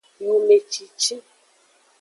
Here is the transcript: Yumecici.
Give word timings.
Yumecici. 0.23 1.13